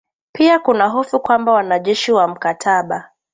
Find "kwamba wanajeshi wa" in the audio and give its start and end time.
1.19-2.27